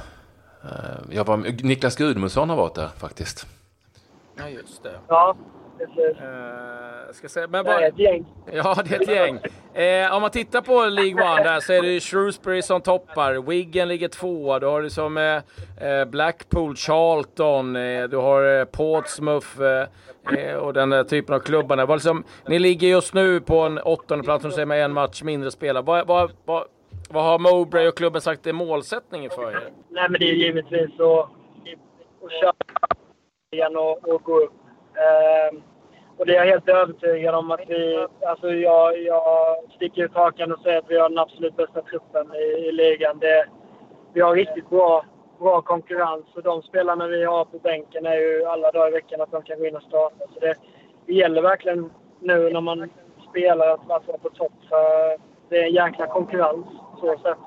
Eh, 0.63 1.17
jag 1.17 1.25
var, 1.25 1.37
Niklas 1.67 1.97
Gudmundsson 1.97 2.49
har 2.51 2.57
varit 2.57 2.75
där 2.75 2.89
faktiskt. 2.89 3.47
Ja, 4.37 4.49
just 4.49 4.83
det. 4.83 4.95
Ja, 5.09 5.37
precis. 5.79 6.23
Uh, 6.23 7.13
ska 7.13 7.29
säga, 7.29 7.47
men 7.47 7.65
bara, 7.65 7.79
det 7.79 7.85
är 7.85 7.89
ett 7.89 7.99
gäng. 7.99 8.27
Ja, 8.53 8.77
det 8.85 8.97
är 8.97 9.03
ett 9.03 9.09
gäng. 9.09 9.35
Uh, 9.37 10.15
om 10.15 10.23
man 10.23 10.31
tittar 10.31 10.61
på 10.61 10.85
League 10.85 11.33
One 11.33 11.43
där 11.43 11.61
så 11.61 11.73
är 11.73 11.83
det 11.83 12.01
Shrewsbury 12.01 12.63
som 12.63 12.81
toppar. 12.81 13.49
Wiggen 13.49 13.89
ligger 13.89 14.09
tvåa. 14.09 14.59
Du 14.59 14.67
har 14.67 14.83
det 14.83 14.91
som 14.91 15.17
uh, 15.17 16.05
Blackpool, 16.05 16.77
Charlton, 16.77 17.77
uh, 17.77 18.09
du 18.09 18.17
har 18.17 18.65
Portsmouth 18.65 19.61
och 20.61 20.73
den 20.73 20.91
där 20.91 21.05
typen 21.05 21.35
av 21.35 21.39
klubbarna. 21.39 21.85
Liksom, 21.85 22.25
ni 22.49 22.59
ligger 22.59 22.89
just 22.89 23.15
nu 23.15 23.41
på 23.41 23.59
en 23.61 23.79
åttonde 23.79 24.25
plats, 24.25 24.43
som 24.43 24.53
säger 24.53 24.67
med 24.67 24.85
en 24.85 24.93
match 24.93 25.23
mindre 25.23 25.51
spelare. 25.51 25.85
Vad, 25.85 26.07
vad, 26.07 26.31
vad, 26.45 26.65
vad 27.11 27.25
har 27.25 27.39
Mowbray 27.39 27.89
och 27.89 27.97
klubben 27.97 28.21
sagt 28.21 28.47
är 28.47 28.53
målsättningen 28.53 29.31
för 29.31 29.51
er? 29.51 29.71
Nej, 29.89 30.09
men 30.11 30.21
det 30.21 30.31
är 30.31 30.35
givetvis 30.35 31.01
att, 31.01 31.29
att 32.25 32.33
köra 32.41 32.53
igen 33.53 33.77
och, 33.77 34.09
och 34.09 34.23
gå 34.23 34.41
upp. 34.41 34.53
Eh, 34.95 35.59
och 36.17 36.27
det 36.27 36.37
är 36.37 36.45
jag 36.45 36.53
helt 36.53 36.69
övertygad 36.69 37.35
om 37.35 37.51
att 37.51 37.61
vi... 37.69 38.07
Alltså 38.27 38.49
jag, 38.51 39.03
jag 39.03 39.57
sticker 39.77 40.05
ut 40.05 40.15
hakan 40.15 40.53
och 40.53 40.61
säger 40.61 40.79
att 40.79 40.91
vi 40.91 40.99
har 40.99 41.09
den 41.09 41.19
absolut 41.19 41.57
bästa 41.57 41.83
truppen 41.83 42.35
i, 42.35 42.69
i 42.69 42.73
ligan. 42.73 43.19
Det, 43.19 43.47
vi 44.13 44.21
har 44.21 44.35
riktigt 44.35 44.71
bra, 44.71 45.05
bra 45.39 45.63
konkurrens 45.63 46.25
och 46.35 46.43
de 46.43 46.63
spelarna 46.63 47.07
vi 47.07 47.25
har 47.25 47.45
på 47.45 47.59
bänken 47.59 48.07
är 48.07 48.17
ju 48.17 48.45
alla 48.45 48.71
dagar 48.71 48.89
i 48.89 48.93
veckan 48.93 49.21
att 49.21 49.31
de 49.31 49.43
kan 49.43 49.59
gå 49.59 49.67
in 49.67 49.77
och 49.77 49.83
starta. 49.83 50.25
Så 50.35 50.41
det, 50.41 50.55
det 51.07 51.13
gäller 51.13 51.43
verkligen 51.43 51.91
nu 52.21 52.51
när 52.51 52.61
man 52.61 52.91
spelar 53.31 53.69
att 53.69 53.87
vara 53.87 54.19
på 54.19 54.31
topp. 54.31 54.53
För 54.69 55.17
det 55.49 55.59
är 55.59 55.65
en 55.65 55.75
jäkla 55.75 56.07
konkurrens 56.07 56.67
så 57.01 57.19
sätt. 57.19 57.39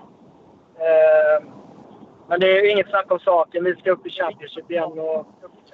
Eh, 0.76 1.46
men 2.28 2.40
det 2.40 2.48
är 2.48 2.64
ju 2.64 2.72
inget 2.72 2.90
snack 2.90 3.12
om 3.12 3.20
saken. 3.20 3.64
Vi 3.64 3.76
ska 3.76 3.92
upp 3.92 4.08
i 4.08 4.10
Championship 4.10 4.72
igen. 4.72 5.00
Och 5.00 5.28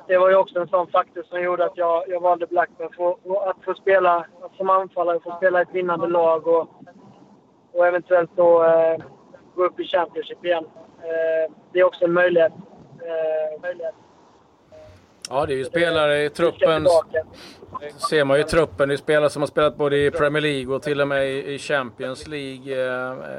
det 0.08 0.18
var 0.18 0.30
ju 0.30 0.36
också 0.36 0.60
en 0.60 0.68
sån 0.68 0.88
faktor 0.88 1.24
som 1.30 1.42
gjorde 1.42 1.66
att 1.66 1.78
jag, 1.78 2.04
jag 2.08 2.20
valde 2.20 2.48
Blackburn. 2.48 2.90
För, 2.98 3.50
att 3.50 3.58
få 3.66 3.74
spela 3.74 4.26
som 4.58 4.70
anfallare, 4.70 5.20
få 5.20 5.36
spela 5.38 5.62
ett 5.62 5.74
vinnande 5.74 6.08
lag 6.08 6.48
och, 6.48 6.70
och 7.72 7.88
eventuellt 7.88 8.32
då 8.36 8.64
eh, 8.64 8.98
gå 9.56 9.66
upp 9.66 9.80
i 9.80 9.84
Championship 9.84 10.46
igen. 10.46 10.66
det 11.72 11.80
är 11.80 11.84
också 11.84 12.06
en 12.06 12.14
möjlighet. 12.14 12.54
möjlighet. 13.62 13.96
Ja, 15.30 15.46
det 15.46 15.54
är 15.54 15.58
ju 15.58 15.66
spelare 15.66 16.24
i 16.24 16.30
truppen. 16.30 16.88
ser 18.10 18.24
man 18.24 18.38
ju 18.38 18.44
i 18.44 18.46
truppen. 18.46 18.90
Det 18.90 18.96
är 18.96 18.98
spelare 18.98 19.30
som 19.30 19.42
har 19.42 19.48
spelat 19.48 19.78
både 19.78 19.98
i 19.98 20.12
Premier 20.12 20.42
League 20.42 20.76
och 20.76 20.82
till 20.82 21.02
och 21.02 21.08
med 21.08 21.28
i 21.28 21.58
Champions 21.58 22.28
League. 22.28 22.76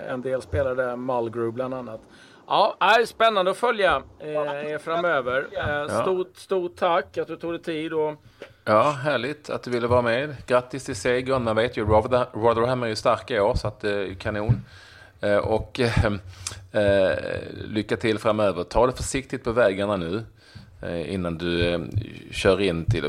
En 0.08 0.22
del 0.22 0.42
spelare 0.42 0.74
där, 0.74 0.96
Mulgrew 0.96 1.52
bland 1.52 1.74
annat. 1.74 2.00
Ja, 2.46 2.76
är 2.80 3.06
spännande 3.06 3.50
att 3.50 3.56
följa 3.56 4.02
eh, 4.20 4.78
framöver. 4.78 5.46
Eh, 5.52 6.02
stort, 6.02 6.36
stort 6.36 6.76
tack 6.76 7.18
att 7.18 7.28
du 7.28 7.36
tog 7.36 7.52
dig 7.52 7.62
tid. 7.62 7.92
Och... 7.92 8.14
Ja, 8.64 8.90
härligt 8.90 9.50
att 9.50 9.62
du 9.62 9.70
ville 9.70 9.86
vara 9.86 10.02
med. 10.02 10.36
Grattis 10.46 10.84
till 10.84 10.96
segern. 10.96 11.44
Man 11.44 11.56
vet 11.56 11.76
ju, 11.76 11.84
Rotherham 11.84 12.82
är 12.82 12.86
ju 12.86 12.96
starka 12.96 13.36
i 13.36 13.40
år, 13.40 13.54
så 13.54 13.68
att 13.68 13.80
det 13.80 13.90
är 13.90 14.14
kanon. 14.14 14.60
Eh, 15.20 15.36
och 15.36 15.80
eh, 15.80 16.04
eh, 16.72 17.18
lycka 17.54 17.96
till 17.96 18.18
framöver. 18.18 18.64
Ta 18.64 18.86
det 18.86 18.92
försiktigt 18.92 19.44
på 19.44 19.52
vägarna 19.52 19.96
nu 19.96 20.24
eh, 20.82 21.14
innan 21.14 21.38
du 21.38 21.68
eh, 21.68 21.80
kör 22.30 22.60
in 22.60 22.84
till... 22.84 23.04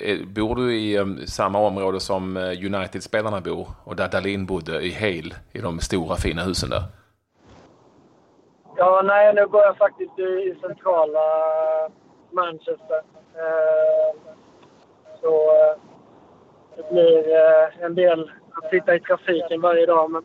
Eh, 0.00 0.18
bor 0.26 0.56
du 0.56 0.74
i 0.74 1.16
samma 1.26 1.58
område 1.58 2.00
som 2.00 2.36
United-spelarna 2.36 3.40
bor 3.40 3.68
och 3.84 3.96
där 3.96 4.08
Dalin 4.08 4.46
bodde 4.46 4.80
i 4.80 4.92
Hale, 4.92 5.34
i 5.52 5.58
de 5.60 5.80
stora 5.80 6.16
fina 6.16 6.44
husen 6.44 6.70
där? 6.70 6.82
Ja, 8.76 9.02
nej, 9.04 9.34
nu 9.34 9.46
bor 9.46 9.62
jag 9.62 9.76
faktiskt 9.76 10.18
i 10.18 10.56
centrala 10.60 11.20
Manchester. 12.32 13.02
Eh, 13.34 14.20
så 15.20 15.56
eh, 15.56 15.76
det 16.76 16.92
blir 16.92 17.18
eh, 17.18 17.84
en 17.84 17.94
del 17.94 18.30
att 18.52 18.70
sitta 18.70 18.94
i 18.94 19.00
trafiken 19.00 19.60
varje 19.60 19.86
dag, 19.86 20.10
men 20.10 20.22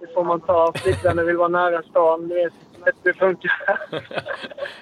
det 0.00 0.14
får 0.14 0.24
man 0.24 0.40
ta. 0.40 0.72
Flickvännen 0.74 1.26
vill 1.26 1.36
vara 1.36 1.48
nära 1.48 1.82
stan. 1.82 2.28
Du 2.28 2.34
vet, 2.34 2.52
det 3.02 3.14
funkar. 3.14 3.52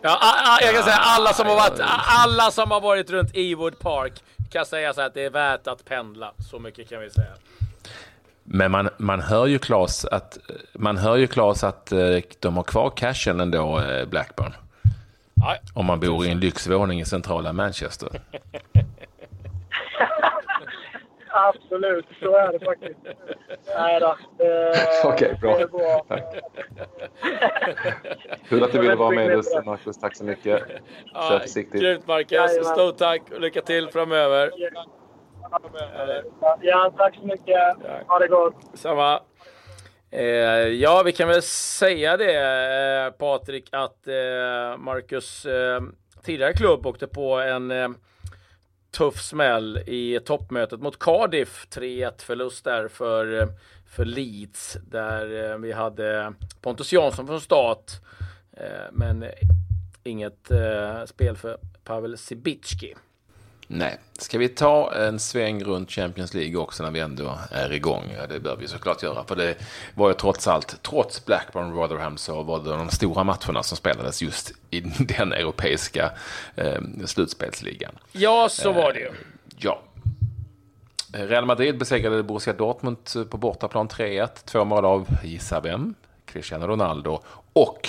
ja, 0.02 0.18
jag 0.60 0.74
kan 0.74 0.82
säga 0.82 0.98
alla 1.16 1.32
som 1.32 1.46
har 1.46 1.54
varit, 1.54 1.80
alla 2.24 2.50
som 2.50 2.70
har 2.70 2.80
varit 2.80 3.10
runt 3.10 3.30
Ewood 3.34 3.78
Park 3.78 4.22
kan 4.52 4.66
säga 4.66 4.92
så 4.92 5.00
att 5.00 5.14
det 5.14 5.24
är 5.24 5.30
värt 5.30 5.66
att 5.66 5.84
pendla. 5.84 6.32
Så 6.50 6.58
mycket 6.58 6.88
kan 6.88 7.00
vi 7.00 7.10
säga. 7.10 7.32
Men 8.48 8.70
man, 8.70 8.88
man 8.98 9.20
hör 9.20 9.46
ju 9.46 9.58
Claes 9.58 10.04
att, 10.04 10.38
man 10.72 10.96
hör 10.96 11.16
ju 11.16 11.26
Claes 11.26 11.64
att 11.64 11.92
eh, 11.92 12.18
de 12.40 12.56
har 12.56 12.62
kvar 12.62 12.90
cashen 12.96 13.40
ändå, 13.40 13.80
eh, 13.80 14.08
Blackburn. 14.08 14.54
Nej. 15.34 15.60
Om 15.74 15.86
man 15.86 16.00
bor 16.00 16.26
i 16.26 16.30
en 16.30 16.40
lyxvåning 16.40 17.00
i 17.00 17.04
centrala 17.04 17.52
Manchester. 17.52 18.08
Absolut, 21.28 22.06
så 22.20 22.36
är 22.36 22.52
det 22.52 22.64
faktiskt. 22.64 22.98
Nej 23.76 24.00
då. 24.00 24.16
Okej, 25.04 25.34
okay, 25.34 25.34
bra. 25.34 25.66
bra. 25.66 26.04
Kul 28.48 28.64
att 28.64 28.72
du 28.72 28.78
ville 28.78 28.94
vara 28.94 29.10
med 29.10 29.38
oss, 29.38 29.58
Marcus. 29.64 29.98
Tack 29.98 30.16
så 30.16 30.24
mycket. 30.24 30.62
Kör 31.28 31.38
försiktigt. 31.38 31.80
Grymt, 31.80 32.06
Marcus. 32.06 32.66
Stort 32.66 32.98
tack 32.98 33.22
och 33.34 33.40
lycka 33.40 33.62
till 33.62 33.88
framöver. 33.88 34.50
Ja, 36.60 36.94
tack 36.96 37.14
så 37.14 37.26
mycket. 37.26 37.76
Ha 38.06 38.18
det 38.18 38.28
gott. 38.28 38.54
Samma. 38.74 39.20
Eh, 40.10 40.22
ja, 40.68 41.02
vi 41.02 41.12
kan 41.12 41.28
väl 41.28 41.42
säga 41.42 42.16
det, 42.16 42.34
eh, 43.06 43.10
Patrik, 43.10 43.68
att 43.72 44.06
eh, 44.08 44.78
Marcus 44.78 45.46
eh, 45.46 45.82
tidigare 46.22 46.52
klubb 46.52 46.86
åkte 46.86 47.06
på 47.06 47.34
en 47.40 47.70
eh, 47.70 47.88
tuff 48.96 49.22
smäll 49.22 49.78
i 49.86 50.20
toppmötet 50.24 50.80
mot 50.80 50.98
Cardiff. 50.98 51.66
3-1 51.70 52.22
förlust 52.22 52.64
där 52.64 52.88
för, 52.88 53.40
eh, 53.40 53.46
för 53.88 54.04
Leeds, 54.04 54.76
där 54.82 55.58
vi 55.58 55.72
hade 55.72 56.32
Pontus 56.62 56.92
Jansson 56.92 57.26
från 57.26 57.40
start, 57.40 57.92
men 58.92 59.24
inget 60.04 60.50
spel 61.06 61.36
för 61.36 61.58
Pavel 61.84 62.18
Sibicki. 62.18 62.94
Nej. 63.68 63.98
Ska 64.18 64.38
vi 64.38 64.48
ta 64.48 64.94
en 64.94 65.18
sväng 65.18 65.64
runt 65.64 65.90
Champions 65.90 66.34
League 66.34 66.56
också 66.56 66.82
när 66.82 66.90
vi 66.90 67.00
ändå 67.00 67.38
är 67.50 67.72
igång? 67.72 68.04
Ja, 68.16 68.26
det 68.26 68.40
bör 68.40 68.56
vi 68.56 68.68
såklart 68.68 69.02
göra. 69.02 69.24
För 69.24 69.36
det 69.36 69.54
var 69.94 70.08
ju 70.08 70.14
trots 70.14 70.48
allt, 70.48 70.82
trots 70.82 71.24
Blackburn 71.24 71.72
och 71.72 71.78
Rotherham, 71.78 72.16
så 72.16 72.42
var 72.42 72.58
det 72.62 72.70
de 72.70 72.90
stora 72.90 73.24
matcherna 73.24 73.62
som 73.62 73.76
spelades 73.76 74.22
just 74.22 74.52
i 74.70 74.80
den 75.18 75.32
europeiska 75.32 76.10
eh, 76.56 76.80
slutspelsligan. 77.04 77.92
Ja, 78.12 78.48
så 78.48 78.72
var 78.72 78.92
det 78.92 78.98
ju. 78.98 79.06
Eh, 79.06 79.12
ja. 79.56 79.82
Real 81.12 81.44
Madrid 81.44 81.78
besegrade 81.78 82.22
Borussia 82.22 82.52
Dortmund 82.52 82.96
på 83.30 83.36
bortaplan 83.36 83.88
3-1. 83.88 84.28
Två 84.44 84.64
mål 84.64 84.84
av, 84.84 85.08
gissa 85.24 85.60
vem? 85.60 85.94
Cristiano 86.24 86.66
Ronaldo. 86.66 87.20
Och 87.52 87.88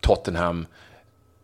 Tottenham 0.00 0.66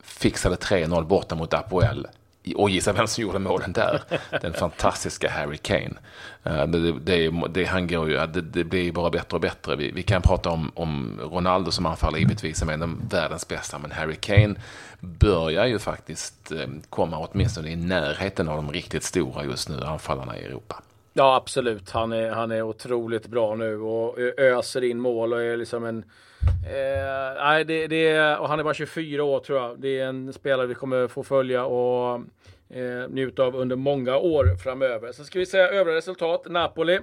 fixade 0.03 0.57
3-0 0.57 1.05
borta 1.05 1.35
mot 1.35 1.55
Apoel 1.55 2.07
och 2.55 2.71
gissa 2.71 2.93
vem 2.93 3.07
som 3.07 3.23
gjorde 3.23 3.39
målen 3.39 3.73
där? 3.73 4.03
Den 4.41 4.53
fantastiska 4.53 5.31
Harry 5.31 5.57
Kane. 5.57 5.95
Eh, 6.43 6.67
det, 6.67 6.93
det, 7.01 7.31
det, 7.51 7.65
han 7.65 7.87
går 7.87 8.11
ju, 8.11 8.27
det, 8.27 8.41
det 8.41 8.65
blir 8.65 8.93
bara 8.93 9.11
bättre 9.11 9.35
och 9.35 9.41
bättre. 9.41 9.77
Vi, 9.77 9.91
vi 9.91 10.03
kan 10.03 10.23
prata 10.23 10.51
om, 10.51 10.73
om 10.75 11.21
Ronaldo 11.23 11.71
som 11.71 11.87
anfaller 11.87 12.19
givetvis, 12.19 12.59
som 12.59 12.69
är 12.69 12.73
en 12.73 12.83
av 12.83 13.09
världens 13.11 13.49
bästa, 13.49 13.79
men 13.79 13.91
Harry 13.91 14.17
Kane 14.17 14.55
börjar 15.01 15.67
ju 15.67 15.79
faktiskt 15.79 16.53
eh, 16.53 16.69
komma 16.91 17.19
åtminstone 17.19 17.71
i 17.71 17.77
närheten 17.77 18.49
av 18.49 18.57
de 18.57 18.73
riktigt 18.73 19.05
stora 19.05 19.45
just 19.45 19.69
nu, 19.69 19.85
anfallarna 19.85 20.39
i 20.39 20.45
Europa. 20.45 20.83
Ja, 21.13 21.37
absolut. 21.37 21.91
Han 21.91 22.13
är, 22.13 22.31
han 22.31 22.51
är 22.51 22.63
otroligt 22.63 23.27
bra 23.27 23.55
nu 23.55 23.81
och 23.81 24.19
öser 24.39 24.85
in 24.85 25.01
mål 25.01 25.33
och 25.33 25.43
är 25.43 25.57
liksom 25.57 25.85
en 25.85 26.05
Eh, 26.67 27.45
nej, 27.45 27.65
det, 27.65 27.87
det, 27.87 28.37
och 28.37 28.49
han 28.49 28.59
är 28.59 28.65
bara 28.65 28.75
24 28.75 29.25
år 29.25 29.41
tror 29.41 29.59
jag. 29.59 29.81
Det 29.81 29.99
är 29.99 30.07
en 30.07 30.33
spelare 30.33 30.67
vi 30.67 30.75
kommer 30.75 31.09
få 31.09 31.23
följa 31.23 31.65
och 31.65 32.15
eh, 32.69 33.09
njuta 33.09 33.43
av 33.43 33.57
under 33.57 33.77
många 33.77 34.17
år 34.17 34.57
framöver. 34.63 35.13
Sen 35.13 35.25
ska 35.25 35.39
vi 35.39 35.47
säga 35.47 35.69
övriga 35.69 35.97
resultat. 35.97 36.47
Napoli 36.49 37.01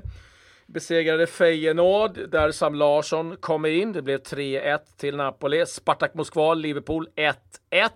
besegrade 0.67 1.27
Feyenoord 1.27 2.29
där 2.29 2.51
Sam 2.51 2.75
Larsson 2.75 3.37
kommer 3.37 3.69
in. 3.69 3.93
Det 3.93 4.01
blev 4.01 4.21
3-1 4.21 4.79
till 4.97 5.15
Napoli. 5.15 5.65
Spartak 5.65 6.13
Moskva, 6.13 6.53
Liverpool 6.53 7.07
1-1 7.15 7.89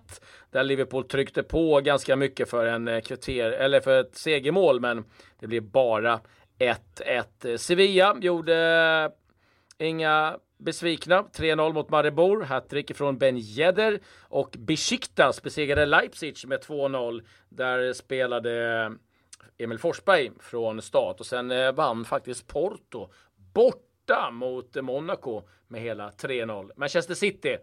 där 0.52 0.64
Liverpool 0.64 1.04
tryckte 1.04 1.44
på 1.44 1.82
ganska 1.82 2.16
mycket 2.16 2.50
för 2.50 2.66
en 2.66 2.88
eh, 2.88 3.02
kvarter 3.02 3.52
eller 3.52 3.80
för 3.80 4.00
ett 4.00 4.18
segermål, 4.18 4.80
men 4.80 5.04
det 5.40 5.48
blev 5.48 5.64
bara 5.64 6.20
1-1. 6.60 7.24
Eh, 7.44 7.58
Sevilla 7.58 8.18
gjorde 8.22 8.56
eh, 9.80 9.88
inga 9.88 10.38
besvikna. 10.58 11.22
3-0 11.22 11.74
mot 11.74 11.90
Maribor, 11.90 12.42
hattrick 12.42 12.98
från 12.98 13.18
Ben 13.18 13.38
Yedder 13.38 14.00
och 14.22 14.56
Besiktas 14.60 15.42
besegrade 15.42 15.86
Leipzig 15.86 16.36
med 16.48 16.60
2-0. 16.60 17.22
Där 17.50 17.94
spelade 17.94 18.92
Emil 19.58 19.80
Forsberg 19.80 20.32
från 20.40 20.82
start 20.82 21.20
och 21.20 21.26
sen 21.26 21.52
eh, 21.52 21.72
vann 21.72 22.06
faktiskt 22.06 22.48
Porto 22.48 23.10
borta 23.54 24.32
mot 24.32 24.76
Monaco 24.76 25.44
med 25.68 25.82
hela 25.82 26.10
3-0. 26.10 26.72
Manchester 26.76 27.14
City 27.14 27.58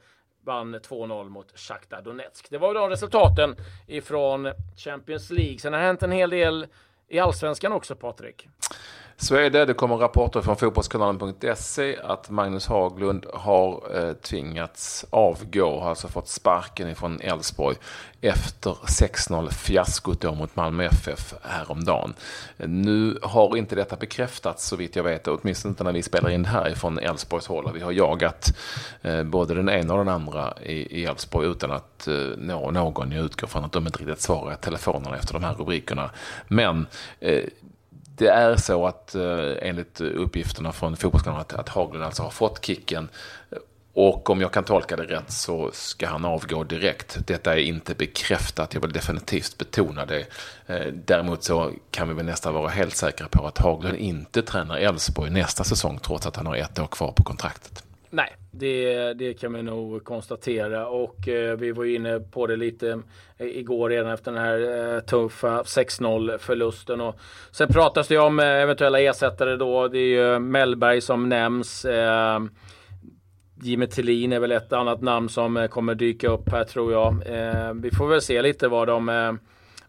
vann 0.45 0.75
2-0 0.77 1.29
mot 1.29 1.59
Shakhtar 1.59 2.03
Donetsk. 2.03 2.51
Det 2.51 2.59
var 2.59 2.75
de 2.75 2.91
resultaten 2.91 3.57
ifrån 3.87 4.53
Champions 4.77 5.31
League. 5.31 5.59
Sen 5.59 5.73
har 5.73 5.81
det 5.81 5.87
hänt 5.87 6.03
en 6.03 6.13
hel 6.13 6.31
del 6.31 6.67
i 7.09 7.19
allsvenskan 7.19 7.73
också, 7.73 7.97
Patrik. 7.97 8.49
Så 9.21 9.37
är 9.37 9.51
det. 9.51 9.65
Det 9.65 9.75
kommer 9.75 9.97
rapporter 9.97 10.41
från 10.41 10.57
fotbollskanalen.se 10.57 11.97
att 12.05 12.31
Magnus 12.31 12.67
Haglund 12.67 13.27
har 13.35 13.83
eh, 13.95 14.13
tvingats 14.13 15.05
avgå, 15.11 15.81
har 15.81 15.91
alltså 15.91 16.09
fått 16.09 16.29
sparken 16.29 16.89
ifrån 16.89 17.21
Elfsborg 17.21 17.77
efter 18.21 18.71
6-0 18.71 19.51
fiaskot 19.51 20.21
då 20.21 20.35
mot 20.35 20.57
Malmö 20.57 20.85
FF 20.85 21.35
häromdagen. 21.43 22.15
Nu 22.57 23.19
har 23.23 23.57
inte 23.57 23.75
detta 23.75 23.97
bekräftats 23.97 24.67
så 24.67 24.77
vitt 24.77 24.97
jag 24.97 25.05
vet, 25.05 25.29
åtminstone 25.29 25.71
inte 25.71 25.85
när 25.85 25.93
vi 25.93 26.03
spelar 26.03 26.31
in 26.31 26.43
det 26.43 26.49
här 26.49 26.71
ifrån 26.71 26.99
Elfsborgs 26.99 27.47
håll. 27.47 27.71
Vi 27.75 27.81
har 27.81 27.93
jagat 27.93 28.57
eh, 29.03 29.23
både 29.23 29.55
den 29.55 29.69
ena 29.69 29.95
och 29.95 29.99
den 29.99 30.15
andra 30.15 30.55
i 30.63 31.05
Elfsborg 31.05 31.49
utan 31.49 31.71
att 31.71 32.09
eh, 32.09 32.15
nå 32.37 32.71
någon. 32.71 33.13
Jag 33.13 33.25
utgår 33.25 33.49
från 33.49 33.65
att 33.65 33.73
de 33.73 33.87
inte 33.87 33.99
riktigt 33.99 34.21
svarar 34.21 34.53
i 34.53 34.57
telefonerna 34.57 35.17
efter 35.17 35.35
de 35.35 35.45
här 35.45 35.55
rubrikerna. 35.55 36.11
Men 36.49 36.87
eh, 37.21 37.45
det 38.19 38.29
är 38.29 38.57
så 38.57 38.87
att 38.87 39.15
eh, 39.15 39.55
enligt 39.63 40.01
uppgifterna 40.01 40.73
från 40.73 40.97
fotbollskanalen 40.97 41.41
att, 41.41 41.53
att 41.53 41.69
Haglund 41.69 42.05
alltså 42.05 42.23
har 42.23 42.31
fått 42.31 42.65
kicken. 42.65 43.09
Och 43.93 44.31
om 44.31 44.41
jag 44.41 44.53
kan 44.53 44.65
tolka 44.65 44.97
det 44.97 45.03
rätt 45.03 45.31
så 45.31 45.71
ska 45.73 46.09
han 46.09 46.25
avgå 46.25 46.65
direkt. 46.65 47.19
Detta 47.27 47.53
är 47.53 47.57
inte 47.57 47.95
bekräftat, 47.95 48.75
jag 48.75 48.81
vill 48.81 48.93
definitivt 48.93 49.59
betona 49.59 50.07
det. 50.07 50.27
Eh, 50.67 50.87
däremot 50.93 51.45
så 51.45 51.73
kan 51.91 52.09
vi 52.09 52.15
väl 52.15 52.27
nästan 52.27 52.55
vara 52.55 52.69
helt 52.69 52.97
säkra 52.97 53.29
på 53.29 53.47
att 53.47 53.59
Haglund 53.59 53.97
inte 53.97 54.43
tränar 54.43 54.77
Elfsborg 54.77 55.31
nästa 55.31 55.65
säsong 55.65 55.99
trots 55.99 56.27
att 56.27 56.37
han 56.37 56.47
har 56.47 56.57
ett 56.57 56.79
år 56.79 56.87
kvar 56.87 57.13
på 57.13 57.23
kontraktet. 57.23 57.85
Nej, 58.11 58.35
det, 58.51 59.13
det 59.13 59.35
kan 59.35 59.53
vi 59.53 59.63
nog 59.63 60.05
konstatera 60.05 60.87
och 60.87 61.29
eh, 61.29 61.57
vi 61.57 61.73
var 61.73 61.85
inne 61.85 62.21
på 62.21 62.47
det 62.47 62.57
lite 62.57 63.03
eh, 63.39 63.47
igår 63.47 63.91
redan 63.91 64.13
efter 64.13 64.33
den 64.33 64.41
här 64.41 64.95
eh, 64.95 65.01
tuffa 65.01 65.63
6-0 65.63 66.39
förlusten 66.39 67.01
och 67.01 67.19
sen 67.51 67.69
pratas 67.69 68.09
det 68.09 68.19
om 68.19 68.41
eh, 68.41 68.47
eventuella 68.47 69.01
ersättare 69.01 69.57
då. 69.57 69.89
Det 69.89 69.99
är 69.99 70.33
ju 70.33 70.39
Mellberg 70.39 71.01
som 71.01 71.29
nämns. 71.29 71.85
Eh, 71.85 72.41
Jimmy 73.63 73.87
Tillin 73.87 74.33
är 74.33 74.41
väl 74.41 74.53
ett 74.53 74.73
annat 74.73 75.03
namn 75.03 75.29
som 75.29 75.57
eh, 75.57 75.67
kommer 75.67 75.95
dyka 75.95 76.29
upp 76.29 76.49
här 76.49 76.65
tror 76.65 76.93
jag. 76.93 77.27
Eh, 77.27 77.73
vi 77.75 77.91
får 77.91 78.09
väl 78.09 78.23
se 78.23 78.43
lite 78.43 78.69
vad 78.69 78.89
de 78.89 79.09
eh, 79.09 79.33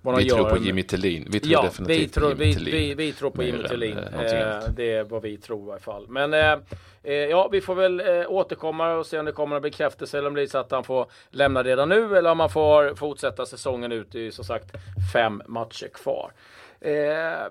vad 0.01 0.17
vi 0.17 0.23
de 0.23 0.29
tror 0.29 0.41
gör. 0.49 0.49
på 0.49 0.57
Jimmy 0.63 0.83
Tillin. 0.83 1.27
Vi 1.31 1.39
tror 1.39 1.53
ja, 1.53 1.61
definitivt 1.61 1.99
vi 2.01 2.07
tror, 2.07 2.23
på 2.35 2.43
Jimmy 2.43 2.45
vi, 2.45 2.53
Tillin. 2.55 2.73
vi, 2.73 2.93
vi 3.05 3.11
tror 3.13 3.29
på 3.31 3.43
Jimmy 3.43 3.63
Tillin. 3.67 3.97
eh, 3.97 4.31
Eh, 4.31 4.63
det 4.75 4.91
är 4.95 5.03
vad 5.03 5.21
vi 5.21 5.37
tror 5.37 5.67
i 5.67 5.71
alla 5.71 5.79
fall. 5.79 6.05
Men 6.09 6.33
eh, 6.33 6.53
eh, 7.03 7.13
ja, 7.13 7.47
vi 7.51 7.61
får 7.61 7.75
väl 7.75 7.99
eh, 7.99 8.25
återkomma 8.31 8.93
och 8.93 9.05
se 9.05 9.19
om 9.19 9.25
det 9.25 9.31
kommer 9.31 9.55
en 9.55 9.61
bekräftelse 9.61 10.17
eller 10.17 10.27
om 10.27 10.33
det 10.35 10.41
är 10.41 10.47
så 10.47 10.57
att 10.57 10.71
han 10.71 10.83
får 10.83 11.05
lämna 11.29 11.63
redan 11.63 11.89
nu 11.89 12.17
eller 12.17 12.31
om 12.31 12.39
han 12.39 12.49
får 12.49 12.95
fortsätta 12.95 13.45
säsongen 13.45 13.91
ut. 13.91 14.11
Det 14.11 14.17
är 14.19 14.23
ju 14.23 14.31
som 14.31 14.45
sagt 14.45 14.65
fem 15.13 15.41
matcher 15.47 15.87
kvar. 15.93 16.31
Eh, 16.81 16.91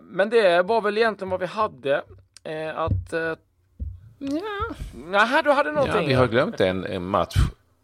men 0.00 0.30
det 0.30 0.62
var 0.62 0.80
väl 0.80 0.98
egentligen 0.98 1.30
vad 1.30 1.40
vi 1.40 1.46
hade 1.46 2.02
eh, 2.44 2.78
att... 2.78 3.12
Eh, 3.12 3.32
ja, 4.18 4.74
nej, 4.94 5.42
du 5.44 5.50
hade 5.50 5.68
Ja, 5.68 5.74
någonting. 5.74 6.08
vi 6.08 6.14
har 6.14 6.26
glömt 6.26 6.60
en, 6.60 6.84
en 6.84 7.04
match. 7.04 7.34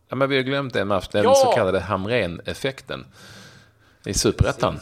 Ja, 0.08 0.16
men 0.16 0.28
vi 0.28 0.36
har 0.36 0.42
glömt 0.42 0.76
en 0.76 0.88
match, 0.88 1.08
den 1.12 1.24
Ja. 1.24 1.34
så 1.34 1.46
kallade 1.46 1.80
Hamrén-effekten 1.80 3.06
i 4.06 4.14
Superettan. 4.14 4.80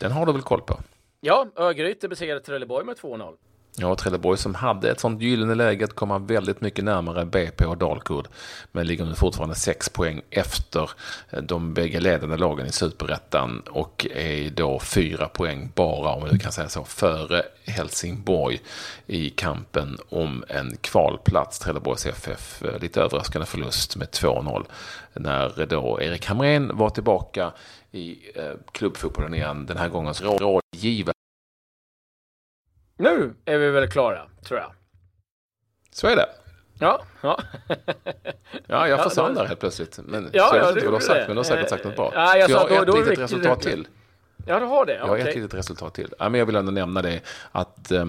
Den 0.00 0.12
har 0.12 0.26
du 0.26 0.32
väl 0.32 0.42
koll 0.42 0.60
på? 0.60 0.80
Ja, 1.20 1.46
Örgryte 1.56 2.08
besegrade 2.08 2.40
Trelleborg 2.40 2.86
med 2.86 2.96
2-0. 2.96 3.34
Ja, 3.78 3.94
Trelleborg 3.96 4.38
som 4.38 4.54
hade 4.54 4.90
ett 4.90 5.00
sånt 5.00 5.22
gyllene 5.22 5.54
läge 5.54 5.84
att 5.84 5.94
komma 5.94 6.18
väldigt 6.18 6.60
mycket 6.60 6.84
närmare 6.84 7.24
BP 7.26 7.64
och 7.64 7.76
Dalkurd. 7.76 8.28
Men 8.72 8.86
ligger 8.86 9.04
nu 9.04 9.14
fortfarande 9.14 9.54
sex 9.54 9.88
poäng 9.88 10.20
efter 10.30 10.90
eh, 11.30 11.42
de 11.42 11.74
bägge 11.74 12.00
ledande 12.00 12.36
lagen 12.36 12.66
i 12.66 12.72
Superettan 12.72 13.62
och 13.70 14.06
är 14.14 14.50
då 14.50 14.80
fyra 14.80 15.28
poäng 15.28 15.72
bara, 15.74 16.12
om 16.12 16.28
vi 16.32 16.38
kan 16.38 16.52
säga 16.52 16.68
så, 16.68 16.84
före 16.84 17.42
Helsingborg 17.64 18.60
i 19.06 19.30
kampen 19.30 19.98
om 20.08 20.44
en 20.48 20.76
kvalplats. 20.76 21.58
Trelleborgs 21.58 22.06
FF, 22.06 22.62
eh, 22.62 22.78
lite 22.78 23.00
överraskande 23.00 23.46
förlust 23.46 23.96
med 23.96 24.08
2-0. 24.10 24.64
När 25.14 25.66
då 25.66 25.98
Erik 26.02 26.26
Hamrén 26.26 26.76
var 26.76 26.90
tillbaka 26.90 27.52
i 27.92 28.18
eh, 28.34 28.52
klubbfotbollen 28.72 29.34
igen, 29.34 29.66
den 29.66 29.76
här 29.76 29.88
gången 29.88 30.14
som 30.14 30.26
rådgivare. 30.26 31.12
Nu 32.98 33.34
är 33.44 33.58
vi 33.58 33.70
väl 33.70 33.88
klara, 33.90 34.22
tror 34.44 34.60
jag. 34.60 34.72
Så 35.92 36.06
är 36.06 36.16
det. 36.16 36.28
Ja, 36.78 37.02
ja. 37.20 37.40
Ja, 38.66 38.88
jag 38.88 38.98
Ja, 38.98 39.02
försvann 39.08 39.34
då- 39.34 39.40
där 39.40 39.48
helt 39.48 39.60
plötsligt. 39.60 39.98
Men, 40.04 40.30
Ja, 40.32 40.48
så 40.50 40.56
jag 40.56 40.62
ja, 40.62 40.66
vet 40.66 40.76
inte 40.76 40.84
vad 40.90 40.92
du 40.92 40.96
har 40.96 41.00
sagt, 41.00 41.14
det. 41.20 41.24
men 41.26 41.36
du 41.36 41.38
har 41.38 41.44
säkert 41.44 41.68
sagt 41.70 41.84
något 41.84 41.96
bra. 41.96 42.12
Ja, 42.14 42.36
jag 42.36 42.48
har 42.58 42.68
då- 42.68 42.84
då 42.92 42.98
ett 42.98 43.08
litet 43.08 43.18
resultat 43.24 43.62
det. 43.62 43.70
till. 43.70 43.88
ja, 44.46 44.58
du 44.60 44.66
har 44.66 44.86
det? 44.86 44.94
Jag 44.94 45.06
har 45.06 45.16
ett 45.16 45.22
Okej. 45.28 45.34
litet 45.40 45.54
resultat 45.58 45.94
till. 45.94 46.14
Ja, 46.18 46.28
men 46.28 46.38
jag 46.38 46.46
vill 46.46 46.56
ändå 46.56 46.72
nämna 46.72 47.02
det 47.02 47.20
att 47.52 47.90
eh, 47.92 48.06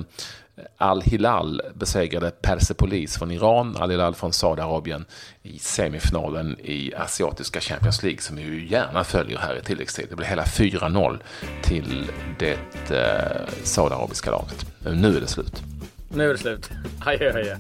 Al-Hilal 0.78 1.62
besegrade 1.74 2.32
Persepolis 2.32 3.18
från 3.18 3.32
Iran, 3.32 3.76
Al-Hilal 3.78 4.16
från 4.16 4.34
Saudiarabien 4.34 5.06
i 5.44 5.60
semifinalen 5.60 6.60
i 6.60 6.94
asiatiska 6.96 7.60
Champions 7.60 8.04
League 8.04 8.22
som 8.22 8.36
vi 8.36 8.42
ju 8.42 8.68
gärna 8.68 9.04
följer 9.04 9.38
här 9.38 9.56
i 9.56 9.62
tilläggstid. 9.62 10.08
Det 10.10 10.16
blev 10.16 10.30
hela 10.30 10.44
4-0 10.44 11.20
till 11.64 12.12
det 12.40 12.58
eh, 12.92 13.48
saudiarabiska 13.64 14.32
laget. 14.32 14.66
Nu 14.96 15.18
är 15.18 15.22
det 15.22 15.28
slut. 15.28 15.64
Nu 16.10 16.30
är 16.30 16.34
det 16.34 16.38
slut. 16.38 16.70
Adjö, 17.00 17.34
adjö. 17.40 17.58